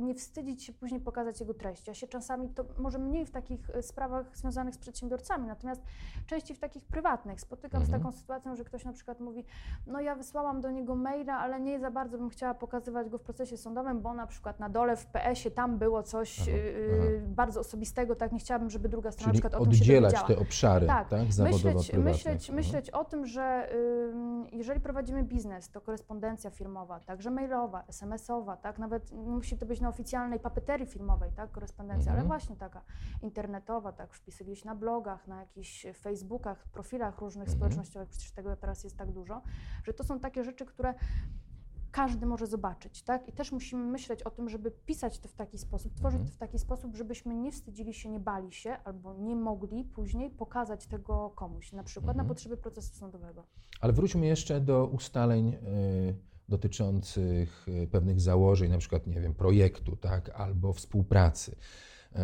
nie 0.00 0.14
wstydzić 0.14 0.64
się 0.64 0.72
później 0.72 1.00
pokazać 1.00 1.40
jego 1.40 1.54
treść. 1.54 1.88
Ja 1.88 1.94
się 1.94 2.06
czasami, 2.06 2.48
to 2.48 2.64
może 2.78 2.98
mniej 2.98 3.26
w 3.26 3.30
takich 3.30 3.70
e, 3.70 3.82
sprawach 3.82 4.36
związanych 4.36 4.74
z 4.74 4.78
przedsiębiorcami, 4.78 5.46
natomiast 5.46 5.82
częściej 6.26 6.56
w 6.56 6.60
takich 6.60 6.84
prywatnych 6.84 7.40
spotykam 7.40 7.82
Mhm. 7.82 8.00
z 8.00 8.02
taką 8.02 8.12
sytuacją, 8.18 8.56
że 8.56 8.64
ktoś 8.64 8.84
na 8.84 8.92
przykład 8.92 9.20
mówi, 9.20 9.44
no 9.86 10.00
ja 10.00 10.14
wysłałam 10.14 10.60
do 10.60 10.70
niego 10.70 10.94
maila, 10.94 11.38
ale 11.38 11.60
nie 11.60 11.80
za 11.80 11.90
bardzo 11.90 12.18
bym 12.18 12.28
chciała 12.30 12.54
pokazywać 12.54 13.08
go 13.08 13.18
w 13.18 13.22
procesie 13.22 13.56
sądowym, 13.56 14.00
bo 14.00 14.14
na 14.14 14.26
przykład 14.26 14.60
na 14.60 14.68
dole 14.68 14.96
w 14.96 15.06
PS-ie 15.06 15.54
tam 15.54 15.78
było 15.78 16.02
coś 16.02 16.40
Aha, 16.40 16.50
y, 16.50 16.54
y, 16.54 17.22
bardzo 17.28 17.60
osobistego, 17.60 18.16
tak 18.16 18.32
nie 18.32 18.38
chciałabym, 18.38 18.70
żeby 18.70 18.88
druga 18.88 19.12
strona 19.12 19.26
na 19.26 19.32
Czyli 19.32 19.42
przykład 19.42 19.62
o 19.62 19.64
tym 19.64 19.74
się 19.74 20.00
dowiedziała. 20.00 20.26
te 20.28 20.38
obszary, 20.38 20.86
tak, 20.86 21.08
Tak, 21.08 21.32
zawodowo 21.32 21.68
myśleć, 21.78 21.92
myśleć, 22.04 22.40
Mhm. 22.50 22.56
myśleć 22.56 22.90
o 22.90 23.04
tym, 23.04 23.26
że 23.26 23.70
jeżeli 24.52 24.80
prowadzimy 24.80 25.22
biznes, 25.22 25.70
to 25.70 25.80
korespondencja 25.80 26.50
firmowa, 26.50 27.00
także 27.00 27.30
mailowa, 27.30 27.82
SMS-owa, 27.88 28.56
tak, 28.56 28.78
nawet 28.78 29.12
musi 29.12 29.58
to 29.58 29.66
być 29.66 29.80
na 29.80 29.89
oficjalnej 29.90 30.40
papeterii 30.40 30.86
firmowej, 30.86 31.32
tak, 31.32 31.50
korespondencja, 31.50 32.12
ale 32.12 32.20
Mhm. 32.20 32.26
właśnie 32.28 32.56
taka 32.56 32.82
internetowa, 33.22 33.92
tak, 33.92 34.14
wpisy 34.14 34.44
gdzieś 34.44 34.64
na 34.64 34.74
blogach, 34.74 35.28
na 35.28 35.40
jakichś 35.40 35.86
Facebookach, 35.94 36.68
profilach 36.68 37.18
różnych 37.18 37.48
Mhm. 37.48 37.58
społecznościowych, 37.58 38.08
przecież 38.08 38.32
tego 38.32 38.56
teraz 38.56 38.84
jest 38.84 38.96
tak 38.96 39.12
dużo, 39.12 39.42
że 39.84 39.92
to 39.94 40.04
są 40.04 40.20
takie 40.20 40.44
rzeczy, 40.44 40.66
które 40.66 40.94
każdy 41.92 42.26
może 42.26 42.46
zobaczyć, 42.46 43.02
tak? 43.02 43.28
I 43.28 43.32
też 43.32 43.52
musimy 43.52 43.84
myśleć 43.84 44.22
o 44.22 44.30
tym, 44.30 44.48
żeby 44.48 44.70
pisać 44.70 45.18
to 45.18 45.28
w 45.28 45.34
taki 45.34 45.58
sposób, 45.58 45.94
tworzyć 45.94 46.20
Mhm. 46.20 46.30
to 46.30 46.36
w 46.36 46.38
taki 46.38 46.58
sposób, 46.58 46.96
żebyśmy 46.96 47.34
nie 47.34 47.52
wstydzili 47.52 47.94
się, 47.94 48.08
nie 48.08 48.20
bali 48.20 48.52
się 48.52 48.76
albo 48.84 49.14
nie 49.14 49.36
mogli 49.36 49.84
później 49.84 50.30
pokazać 50.30 50.86
tego 50.86 51.30
komuś, 51.30 51.72
na 51.72 51.82
przykład 51.82 52.16
na 52.16 52.22
Mhm. 52.22 52.28
potrzeby 52.28 52.56
procesu 52.56 52.94
sądowego. 52.94 53.44
Ale 53.80 53.92
wróćmy 53.92 54.26
jeszcze 54.26 54.60
do 54.60 54.86
ustaleń 54.86 55.48
y, 55.48 55.58
dotyczących 56.50 57.66
y, 57.68 57.86
pewnych 57.86 58.20
założeń, 58.20 58.70
na 58.70 58.78
przykład, 58.78 59.06
nie 59.06 59.20
wiem, 59.20 59.34
projektu, 59.34 59.96
tak, 59.96 60.30
albo 60.40 60.72
współpracy. 60.72 61.52
Y, 61.56 62.16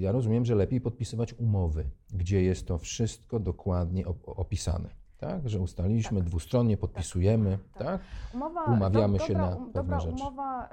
Ja 0.00 0.12
rozumiem, 0.12 0.44
że 0.44 0.54
lepiej 0.54 0.80
podpisywać 0.80 1.34
umowy, 1.34 1.84
gdzie 2.14 2.42
jest 2.42 2.66
to 2.66 2.78
wszystko 2.78 3.40
dokładnie 3.40 4.04
op- 4.06 4.32
opisane. 4.36 4.88
Tak, 5.18 5.48
że 5.48 5.60
ustaliliśmy 5.60 6.18
Tak. 6.20 6.28
dwustronnie, 6.28 6.76
podpisujemy, 6.76 7.58
tak. 7.74 7.86
tak? 7.86 8.00
Umowa, 8.34 8.64
Umawiamy 8.64 9.18
do, 9.18 9.24
się 9.24 9.32
dobra, 9.32 9.50
na 9.50 9.56
um- 9.56 9.72
pewne 9.72 9.72
Dobra 9.82 10.00
rzeczy. 10.00 10.14
umowa 10.22 10.68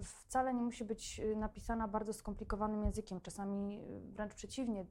y, 0.00 0.04
wcale 0.04 0.54
nie 0.54 0.62
musi 0.62 0.84
być 0.84 1.20
napisana 1.36 1.88
bardzo 1.88 2.12
skomplikowanym 2.12 2.84
językiem, 2.84 3.20
czasami 3.20 3.80
wręcz 4.14 4.34
przeciwnie. 4.34 4.86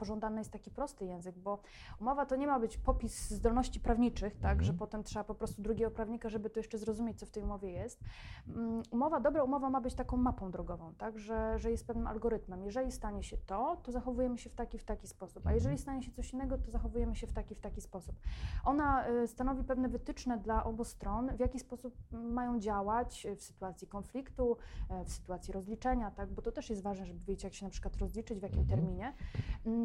Pożądany 0.00 0.38
jest 0.40 0.50
taki 0.50 0.70
prosty 0.70 1.04
język, 1.06 1.38
bo 1.38 1.58
umowa 2.00 2.26
to 2.26 2.36
nie 2.36 2.46
ma 2.46 2.60
być 2.60 2.78
popis 2.78 3.30
zdolności 3.30 3.80
prawniczych, 3.80 4.32
tak, 4.36 4.50
Mhm. 4.52 4.64
że 4.64 4.72
potem 4.74 5.02
trzeba 5.04 5.24
po 5.24 5.34
prostu 5.34 5.62
drugiego 5.62 5.90
prawnika, 5.90 6.28
żeby 6.28 6.50
to 6.50 6.60
jeszcze 6.60 6.78
zrozumieć, 6.78 7.18
co 7.18 7.26
w 7.26 7.30
tej 7.30 7.42
umowie 7.42 7.70
jest. 7.70 8.00
Mm, 8.48 8.82
Umowa, 8.90 9.20
dobra 9.20 9.44
umowa 9.44 9.70
ma 9.70 9.80
być 9.80 9.94
taką 9.94 10.16
mapą 10.16 10.50
drogową, 10.50 10.94
tak, 10.94 11.18
że, 11.18 11.58
że 11.58 11.70
jest 11.70 11.86
pewnym 11.86 12.06
algorytmem. 12.06 12.64
Jeżeli 12.64 12.92
stanie 12.92 13.22
się 13.22 13.36
to, 13.46 13.76
to 13.82 13.92
zachowujemy 13.92 14.38
się 14.38 14.50
w 14.50 14.54
taki, 14.54 14.78
w 14.78 14.84
taki 14.84 15.06
sposób, 15.08 15.36
a 15.36 15.40
Mhm. 15.50 15.54
jeżeli 15.54 15.78
stanie 15.78 16.02
się 16.02 16.12
coś 16.12 16.32
innego, 16.32 16.58
to 16.58 16.70
zachowujemy 16.70 17.16
się 17.16 17.26
w 17.26 17.32
taki, 17.32 17.54
w 17.54 17.60
taki 17.60 17.80
sposób. 17.80 18.16
Ona 18.64 19.08
y, 19.08 19.28
stanowi 19.28 19.64
pewne 19.64 19.88
wytyczne 19.88 20.38
dla 20.38 20.64
obu 20.64 20.84
stron, 20.84 21.36
w 21.36 21.40
jaki 21.40 21.58
sposób 21.58 21.94
mm, 22.12 22.32
mają 22.32 22.60
działać 22.60 23.26
y, 23.26 23.36
w 23.36 23.42
sytuacji 23.42 23.88
konfliktu, 23.88 24.56
e, 24.90 25.04
w 25.04 25.10
sytuacji 25.10 25.52
rozliczenia, 25.52 26.10
tak? 26.10 26.30
bo 26.30 26.42
to 26.42 26.52
też 26.52 26.70
jest 26.70 26.82
ważne, 26.82 27.06
żeby 27.06 27.18
wiedzieć, 27.20 27.44
jak 27.44 27.54
się 27.54 27.64
na 27.64 27.70
przykład 27.70 27.96
rozliczyć, 27.96 28.38
w 28.40 28.42
jakim 28.42 28.60
Mhm. 28.60 28.80
terminie. 28.80 29.14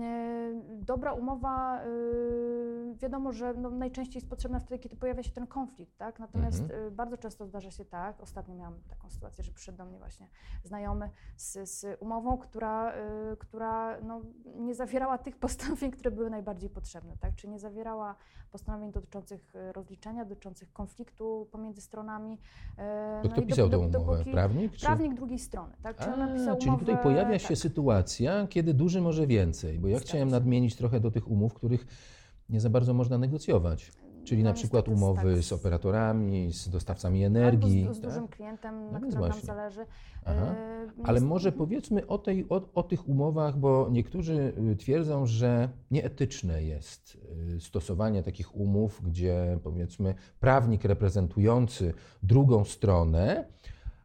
Y, 0.05 0.75
Dobra 0.85 1.13
umowa, 1.13 1.83
y, 1.85 2.95
wiadomo, 3.01 3.31
że 3.31 3.53
no, 3.53 3.69
najczęściej 3.69 4.15
jest 4.19 4.29
potrzebna 4.29 4.59
wtedy, 4.59 4.79
kiedy 4.79 4.95
pojawia 4.95 5.23
się 5.23 5.31
ten 5.31 5.47
konflikt, 5.47 5.97
tak? 5.97 6.19
natomiast 6.19 6.61
Mhm. 6.61 6.87
y, 6.87 6.91
bardzo 6.91 7.17
często 7.17 7.45
zdarza 7.45 7.71
się 7.71 7.85
tak, 7.85 8.21
ostatnio 8.21 8.55
miałam 8.55 8.73
taką 8.89 9.09
sytuację, 9.09 9.43
że 9.43 9.51
przyszedł 9.51 9.77
do 9.77 9.85
mnie 9.85 9.97
właśnie 9.97 10.27
znajomy 10.63 11.09
z, 11.37 11.69
z 11.69 11.97
umową, 12.01 12.37
która, 12.37 12.93
która 13.39 14.01
no, 14.01 14.21
nie 14.55 14.75
zawierała 14.75 15.17
tych 15.17 15.37
postanowień, 15.45 15.91
które 15.91 16.11
były 16.11 16.29
najbardziej 16.29 16.69
potrzebne, 16.69 17.17
tak? 17.19 17.35
czy 17.35 17.47
nie 17.47 17.59
zawierała 17.59 18.15
postanowień 18.51 18.91
dotyczących 18.91 19.53
rozliczenia, 19.71 20.25
dotyczących 20.25 20.73
konfliktu 20.73 21.47
pomiędzy 21.51 21.81
stronami. 21.81 22.37
To 22.77 22.83
no 23.23 23.29
kto 23.29 23.41
i 23.41 23.45
pisał 23.45 23.69
do- 23.69 23.87
do- 23.87 23.99
umowę? 24.01 24.23
Prawnik? 24.31 24.71
Czy... 24.73 24.85
Prawnik 24.85 25.13
drugiej 25.13 25.39
strony, 25.39 25.73
tak? 25.83 25.97
Czy 25.97 26.09
A, 26.09 26.55
czyli 26.55 26.77
tutaj 26.77 26.95
umowę- 26.95 27.03
pojawia 27.03 27.39
się 27.39 27.47
tak. 27.47 27.57
sytuacja, 27.57 28.47
kiedy 28.47 28.73
duży 28.73 29.01
może 29.01 29.27
więcej, 29.27 29.79
bo 29.79 29.87
ja 29.87 29.94
Zgadza 29.97 30.09
chciałem 30.09 30.29
nadmienić 30.29 30.75
trochę 30.75 30.99
do 30.99 31.11
tych 31.11 31.31
umów, 31.31 31.53
których 31.53 31.87
nie 32.49 32.59
za 32.59 32.69
bardzo 32.69 32.93
można 32.93 33.17
negocjować. 33.17 33.91
Czyli 34.23 34.43
No 34.43 34.49
na 34.49 34.53
przykład 34.53 34.87
niestety 34.87 35.05
umowy 35.05 35.35
tak, 35.35 35.43
z 35.43 35.51
operatorami, 35.51 36.53
z 36.53 36.69
dostawcami 36.69 37.23
energii. 37.23 37.81
Albo 37.81 37.93
z, 37.93 37.97
z 37.97 38.01
tak? 38.01 38.09
dużym 38.09 38.27
klientem, 38.27 38.85
No 38.85 38.91
na 38.91 38.99
którym 38.99 39.29
nam 39.29 39.41
zależy. 39.41 39.85
Aha. 40.25 40.55
E, 40.57 40.87
Ale 41.03 41.21
może 41.21 41.51
powiedzmy 41.51 42.07
o, 42.07 42.17
tej, 42.17 42.45
o, 42.49 42.61
o 42.73 42.83
tych 42.83 43.09
umowach, 43.09 43.57
bo 43.57 43.89
niektórzy 43.91 44.53
y, 44.71 44.75
twierdzą, 44.75 45.25
że 45.25 45.69
nieetyczne 45.91 46.63
jest 46.63 47.17
y, 47.55 47.59
stosowanie 47.59 48.23
takich 48.23 48.55
umów, 48.55 49.01
gdzie 49.03 49.59
powiedzmy 49.63 50.15
prawnik 50.39 50.83
reprezentujący 50.83 51.93
drugą 52.23 52.63
stronę 52.63 53.45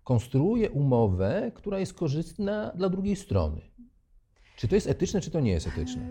konstruuje 0.04 0.70
umowę, 0.70 1.52
która 1.54 1.78
jest 1.78 1.94
korzystna 1.94 2.72
dla 2.74 2.88
drugiej 2.88 3.16
strony. 3.16 3.60
Czy 4.60 4.68
to 4.68 4.74
jest 4.74 4.86
etyczne, 4.86 5.20
czy 5.20 5.30
to 5.30 5.40
nie 5.40 5.50
jest 5.52 5.66
etyczne? 5.66 6.02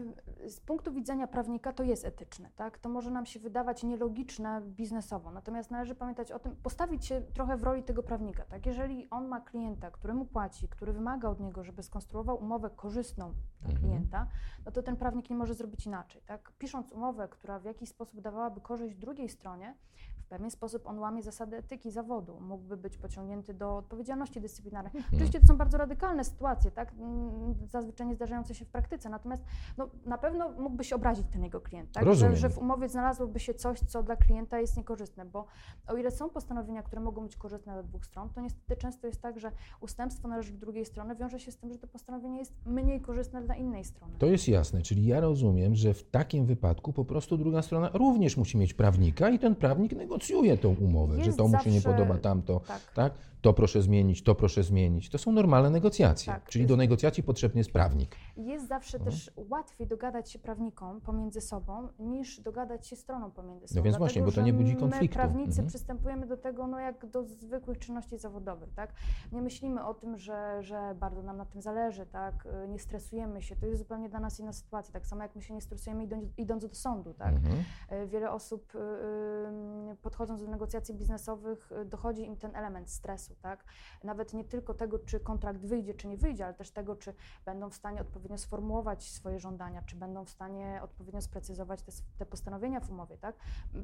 Z 0.50 0.60
punktu 0.60 0.92
widzenia 0.94 1.28
prawnika 1.28 1.74
to 1.74 1.84
jest 1.84 2.06
etyczne, 2.06 2.50
tak? 2.56 2.78
To 2.78 2.90
może 2.90 3.12
nam 3.12 3.26
się 3.26 3.40
wydawać 3.40 3.84
nielogiczne 3.84 4.62
biznesowo, 4.62 5.32
natomiast 5.32 5.72
należy 5.72 5.96
pamiętać 5.96 6.32
o 6.32 6.40
tym, 6.40 6.56
postawić 6.56 7.06
się 7.06 7.22
trochę 7.22 7.58
w 7.58 7.64
roli 7.64 7.84
tego 7.84 8.04
prawnika, 8.04 8.44
tak? 8.46 8.66
Jeżeli 8.66 9.10
on 9.10 9.28
ma 9.28 9.42
klienta, 9.42 9.92
który 9.92 10.14
mu 10.14 10.26
płaci, 10.26 10.68
który 10.68 10.94
wymaga 10.94 11.30
od 11.30 11.40
niego, 11.40 11.64
żeby 11.64 11.84
skonstruował 11.84 12.38
umowę 12.40 12.70
korzystną 12.70 13.34
dla 13.62 13.72
Mhm. 13.72 13.78
klienta, 13.80 14.28
no 14.66 14.72
to 14.72 14.84
ten 14.84 14.96
prawnik 14.96 15.30
nie 15.30 15.36
może 15.36 15.54
zrobić 15.54 15.86
inaczej, 15.86 16.22
tak? 16.26 16.52
Pisząc 16.58 16.92
umowę, 16.92 17.28
która 17.28 17.60
w 17.60 17.64
jakiś 17.66 17.90
sposób 17.90 18.22
dawałaby 18.22 18.62
korzyść 18.62 18.96
drugiej 18.96 19.30
stronie, 19.30 19.76
w 20.20 20.30
pewien 20.30 20.52
sposób 20.52 20.88
on 20.88 21.00
łamie 21.00 21.24
zasady 21.24 21.58
etyki 21.58 21.92
zawodu, 21.92 22.40
mógłby 22.40 22.78
być 22.78 22.98
pociągnięty 22.98 23.54
do 23.54 23.78
odpowiedzialności 23.78 24.42
dyscyplinarnej. 24.42 24.92
Mhm. 24.96 25.14
Oczywiście 25.16 25.40
to 25.40 25.46
są 25.46 25.58
bardzo 25.58 25.78
radykalne 25.78 26.24
sytuacje, 26.24 26.72
tak? 26.72 26.92
Mm, 26.94 27.56
Zazwyczaj 27.68 28.08
nie 28.08 28.16
zdarzające 28.16 28.56
się 28.56 28.66
w 28.66 28.70
praktyce, 28.70 29.10
natomiast 29.10 29.44
no, 29.78 29.90
na 30.06 30.18
pewno 30.18 30.39
mógłby 30.60 30.84
się 30.84 30.96
obrazić 30.96 31.26
ten 31.32 31.44
jego 31.44 31.62
klient, 31.62 31.92
tak? 31.92 32.04
Że, 32.04 32.10
Rozumiem. 32.10 32.36
że 32.36 32.50
w 32.50 32.58
umowie 32.58 32.90
znalazłoby 32.90 33.40
się 33.40 33.54
coś, 33.54 33.80
co 33.80 34.04
dla 34.04 34.16
klienta 34.16 34.60
jest 34.60 34.78
niekorzystne, 34.78 35.26
bo 35.26 35.46
o 35.88 35.98
ile 35.98 36.12
są 36.12 36.30
postanowienia, 36.30 36.84
które 36.84 37.02
mogą 37.02 37.24
być 37.24 37.36
korzystne 37.36 37.74
dla 37.74 37.84
dwóch 37.84 38.06
stron, 38.06 38.30
to 38.30 38.42
niestety 38.42 38.76
często 38.82 39.08
jest 39.08 39.22
tak, 39.22 39.40
że 39.40 39.52
ustępstwo 39.82 40.28
na 40.28 40.42
rzecz 40.42 40.54
drugiej 40.56 40.86
strony 40.86 41.16
wiąże 41.16 41.40
się 41.40 41.52
z 41.52 41.58
tym, 41.58 41.72
że 41.74 41.80
to 41.80 41.88
postanowienie 41.88 42.40
jest 42.40 42.54
mniej 42.66 43.02
korzystne 43.02 43.42
dla 43.42 43.56
innej 43.56 43.84
strony. 43.84 44.14
To 44.18 44.26
jest 44.26 44.48
jasne, 44.48 44.82
czyli 44.82 45.06
ja 45.06 45.20
rozumiem, 45.20 45.76
że 45.76 45.94
w 45.94 46.04
takim 46.04 46.46
wypadku 46.46 46.94
po 46.94 47.06
prostu 47.06 47.38
druga 47.38 47.62
strona 47.62 47.90
również 47.94 48.38
musi 48.38 48.58
mieć 48.58 48.74
prawnika 48.74 49.30
i 49.30 49.40
ten 49.40 49.56
prawnik 49.56 49.96
negocjuje 49.96 50.58
tą 50.58 50.76
umowę, 50.76 51.16
że 51.16 51.22
Jest 51.26 51.38
to 51.38 51.48
mu 51.48 51.60
się 51.60 51.72
nie 51.72 51.82
podoba, 51.82 52.18
tamto, 52.18 52.60
Tak. 52.68 52.92
tak? 52.94 53.14
To 53.42 53.54
proszę 53.54 53.82
zmienić, 53.82 54.24
to 54.24 54.36
proszę 54.36 54.64
zmienić. 54.64 55.10
To 55.10 55.18
są 55.18 55.32
normalne 55.32 55.70
negocjacje, 55.70 56.34
Tak, 56.34 56.50
czyli 56.50 56.64
jest- 56.64 56.70
do 56.74 56.78
negocjacji 56.78 57.24
potrzebny 57.24 57.60
jest 57.60 57.72
prawnik. 57.72 58.16
Jest 58.38 58.68
zawsze 58.68 58.98
Mhm. 58.98 59.16
też 59.16 59.32
łatwiej 59.36 59.88
dogadać 59.88 60.32
się 60.32 60.40
prawnikom 60.40 61.02
pomiędzy 61.02 61.42
sobą, 61.42 61.88
niż 62.00 62.40
dogadać 62.40 62.88
się 62.88 62.96
stronom 62.96 63.32
pomiędzy 63.32 63.68
sobą. 63.68 63.80
No 63.80 63.84
więc 63.84 63.98
właśnie, 63.98 64.22
bo 64.22 64.32
to 64.32 64.42
nie 64.42 64.54
budzi 64.54 64.74
My, 64.74 64.80
konfliktu. 64.80 65.16
prawnicy, 65.16 65.50
Mhm. 65.50 65.68
przystępujemy 65.68 66.26
do 66.28 66.38
tego 66.38 66.68
no, 66.68 66.80
jak 66.80 67.06
do 67.06 67.24
zwykłych 67.24 67.80
czynności 67.80 68.18
zawodowych. 68.18 68.74
Tak? 68.74 68.94
Nie 69.32 69.42
myślimy 69.42 69.86
o 69.86 69.94
tym, 69.94 70.18
że, 70.18 70.58
że 70.64 70.96
bardzo 71.00 71.24
nam 71.24 71.38
na 71.38 71.46
tym 71.46 71.62
zależy, 71.62 72.06
tak? 72.06 72.48
Nie 72.70 72.80
stresujemy 72.80 73.42
się. 73.42 73.56
To 73.56 73.66
jest 73.66 73.80
zupełnie 73.80 74.10
dla 74.10 74.20
nas 74.20 74.40
inna 74.40 74.54
sytuacja. 74.54 74.94
Tak 74.94 75.08
samo 75.08 75.22
jak 75.24 75.36
my 75.36 75.42
się 75.42 75.54
nie 75.54 75.62
stresujemy 75.62 76.04
idąc, 76.04 76.26
idąc 76.38 76.68
do 76.68 76.76
sądu. 76.76 77.14
Tak? 77.14 77.36
Mhm. 77.36 77.56
E, 77.90 78.08
Wiele 78.08 78.32
osób 78.32 78.76
y, 78.76 78.78
y, 78.78 79.96
podchodząc 80.02 80.42
do 80.42 80.48
negocjacji 80.48 80.96
biznesowych 80.96 81.72
y, 81.82 81.86
dochodzi 81.86 82.26
im 82.26 82.38
ten 82.38 82.56
element 82.56 82.90
stresu, 82.90 83.29
tak? 83.36 83.64
Nawet 84.04 84.34
nie 84.34 84.44
tylko 84.44 84.74
tego, 84.74 85.00
czy 85.00 85.20
kontrakt 85.20 85.60
wyjdzie, 85.60 85.94
czy 85.94 86.08
nie 86.08 86.18
wyjdzie, 86.18 86.46
ale 86.46 86.54
też 86.54 86.72
tego, 86.72 86.96
czy 86.96 87.14
będą 87.46 87.70
w 87.70 87.76
stanie 87.76 88.02
odpowiednio 88.02 88.38
sformułować 88.38 89.12
swoje 89.12 89.40
żądania, 89.40 89.82
czy 89.82 89.96
będą 89.96 90.26
w 90.26 90.30
stanie 90.30 90.80
odpowiednio 90.84 91.22
sprecyzować 91.22 91.82
te, 91.82 91.92
te 92.18 92.26
postanowienia 92.26 92.80
w 92.80 92.90
umowie, 92.90 93.18
tak? 93.18 93.36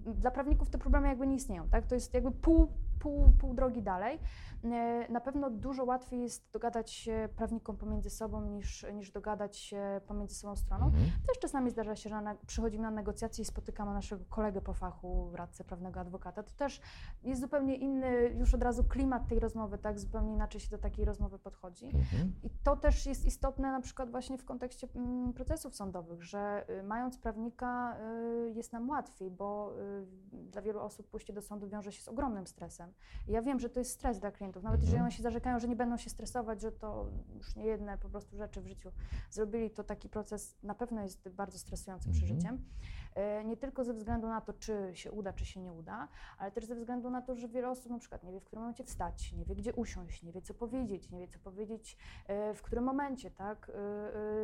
Dla 0.06 0.32
prawników 0.32 0.70
te 0.70 0.78
problemy 0.78 1.08
jakby 1.08 1.28
nie 1.28 1.36
istnieją, 1.36 1.70
tak? 1.70 1.86
To 1.88 1.96
jest 1.96 2.14
jakby 2.14 2.32
pół, 2.32 2.68
pół, 3.00 3.30
pół 3.40 3.54
drogi 3.54 3.82
dalej. 3.82 4.20
E, 4.64 5.06
Na 5.10 5.22
pewno 5.22 5.50
dużo 5.50 5.84
łatwiej 5.84 6.22
jest 6.22 6.52
dogadać 6.52 6.92
się 6.92 7.30
prawnikom 7.36 7.78
pomiędzy 7.78 8.10
sobą 8.10 8.42
niż, 8.42 8.86
niż 8.94 9.12
dogadać 9.12 9.58
się 9.58 10.02
pomiędzy 10.08 10.36
sobą 10.36 10.56
stroną. 10.56 10.86
Mhm. 10.86 11.06
Też 11.28 11.40
czasami 11.40 11.72
zdarza 11.72 11.96
się, 11.96 12.10
że 12.10 12.22
na, 12.22 12.36
przychodzimy 12.36 12.84
na 12.84 12.92
negocjacje 12.92 13.42
i 13.42 13.46
spotykamy 13.46 13.94
naszego 13.94 14.26
kolegę 14.30 14.62
po 14.62 14.74
fachu, 14.74 15.32
radcę 15.34 15.64
prawnego 15.64 16.00
adwokata. 16.00 16.44
To 16.44 16.52
też 16.52 16.82
jest 17.24 17.42
zupełnie 17.42 17.76
inny 17.76 18.30
już 18.30 18.54
od 18.54 18.64
razu 18.64 18.84
klimat 18.84 19.28
tej 19.28 19.35
rozmowy, 19.40 19.78
tak? 19.78 20.00
Zupełnie 20.00 20.34
inaczej 20.34 20.62
się 20.62 20.70
do 20.70 20.78
takiej 20.78 21.06
rozmowy 21.06 21.40
podchodzi. 21.40 21.86
Mhm. 21.86 22.34
I 22.44 22.50
to 22.64 22.76
też 22.76 23.06
jest 23.06 23.26
istotne 23.26 23.72
na 23.72 23.82
przykład 23.82 24.12
właśnie 24.12 24.38
w 24.38 24.46
kontekście 24.46 24.88
mm, 24.96 25.34
procesów 25.34 25.76
sądowych, 25.76 26.24
że 26.24 26.66
y, 26.80 26.84
mając 26.84 27.18
prawnika 27.18 27.98
y, 28.48 28.54
jest 28.56 28.74
nam 28.74 28.90
łatwiej, 28.90 29.32
bo 29.32 29.74
y, 29.80 30.06
dla 30.52 30.62
wielu 30.62 30.80
osób 30.80 31.08
pójście 31.08 31.34
do 31.34 31.42
sądu 31.42 31.70
wiąże 31.70 31.92
się 31.92 32.02
z 32.02 32.08
ogromnym 32.08 32.48
stresem. 32.48 32.94
I 33.28 33.32
ja 33.32 33.42
wiem, 33.42 33.60
że 33.60 33.70
to 33.70 33.80
jest 33.80 33.92
stres 33.92 34.20
dla 34.20 34.32
klientów, 34.32 34.64
nawet 34.64 34.80
Mhm. 34.80 34.86
jeżeli 34.86 35.04
oni 35.04 35.12
się 35.12 35.24
zarzekają, 35.24 35.60
że 35.60 35.68
nie 35.68 35.76
będą 35.76 35.98
się 35.98 36.10
stresować, 36.10 36.62
że 36.62 36.72
to 36.72 37.06
już 37.36 37.56
nie 37.56 37.66
jedne 37.66 37.98
po 37.98 38.10
prostu 38.10 38.38
rzeczy 38.38 38.62
w 38.62 38.68
życiu 38.68 38.92
zrobili, 39.30 39.72
to 39.72 39.84
taki 39.84 40.10
proces 40.10 40.56
na 40.64 40.76
pewno 40.76 41.02
jest 41.02 41.30
bardzo 41.30 41.60
stresującym 41.60 42.12
Mhm. 42.12 42.26
przeżyciem. 42.28 42.66
E, 43.16 43.44
Nie 43.46 43.58
tylko 43.58 43.84
ze 43.84 43.94
względu 43.94 44.28
na 44.28 44.42
to, 44.42 44.54
czy 44.54 44.92
się 44.94 45.12
uda, 45.12 45.34
czy 45.34 45.46
się 45.46 45.60
nie 45.60 45.74
uda, 45.74 46.08
ale 46.38 46.52
też 46.52 46.66
ze 46.66 46.76
względu 46.76 47.10
na 47.10 47.22
to, 47.22 47.36
że 47.36 47.48
wiele 47.48 47.70
osób 47.70 47.92
na 47.92 48.00
przykład 48.00 48.24
nie 48.24 48.32
wie, 48.32 48.40
w 48.40 48.44
którym 48.44 48.62
momencie 48.62 48.84
wstać, 48.84 49.34
nie 49.34 49.46
wie, 49.46 49.56
gdzie 49.56 49.74
usiąść, 49.74 50.24
nie 50.24 50.32
wie, 50.32 50.42
co 50.42 50.54
powiedzieć, 50.54 51.12
nie 51.12 51.20
wie, 51.20 51.28
co 51.28 51.40
powiedzieć, 51.40 51.98
e, 52.28 52.54
w 52.54 52.62
którym 52.62 52.84
momencie, 52.84 53.32
tak? 53.32 53.72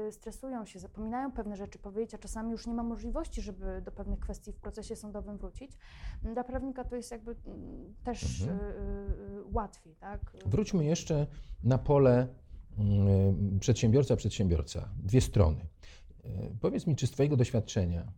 E, 0.07 0.11
Stresują 0.11 0.65
się, 0.65 0.79
zapominają 0.79 1.31
pewne 1.31 1.55
rzeczy 1.55 1.79
powiedzieć, 1.79 2.13
a 2.13 2.17
czasami 2.17 2.51
już 2.51 2.67
nie 2.67 2.73
ma 2.73 2.83
możliwości, 2.83 3.41
żeby 3.41 3.81
do 3.81 3.91
pewnych 3.91 4.19
kwestii 4.19 4.51
w 4.51 4.59
procesie 4.59 4.95
sądowym 4.95 5.37
wrócić. 5.37 5.77
Dla 6.23 6.43
prawnika 6.43 6.83
to 6.83 6.95
jest 6.95 7.11
jakby 7.11 7.35
mm, 7.45 7.93
też 8.03 8.41
Mhm. 8.41 8.59
łatwiej, 9.53 9.95
tak? 9.95 10.19
Wróćmy 10.45 10.85
jeszcze 10.85 11.27
na 11.63 11.77
pole 11.77 12.27
mm, 12.79 13.59
przedsiębiorca-przedsiębiorca. 13.59 14.81
Dwie 15.03 15.21
strony. 15.21 15.65
Powiedz 16.61 16.87
mi, 16.87 16.95
czy 16.95 17.07
z 17.07 17.11
Twojego 17.11 17.37
doświadczenia 17.37 18.11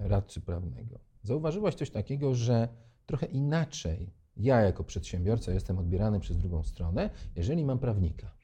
radcy 0.00 0.40
prawnego 0.40 0.98
zauważyłaś 1.22 1.74
coś 1.74 1.90
takiego, 1.90 2.34
że 2.34 2.68
trochę 3.06 3.26
inaczej 3.26 4.12
ja 4.36 4.60
jako 4.60 4.84
przedsiębiorca 4.84 5.52
jestem 5.52 5.78
odbierany 5.78 6.20
przez 6.20 6.38
drugą 6.38 6.62
stronę, 6.62 7.10
jeżeli 7.36 7.64
mam 7.64 7.78
prawnika? 7.78 8.34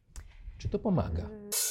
Czy 0.58 0.68
to 0.68 0.78
pomaga? 0.78 1.22
E, 1.22 1.67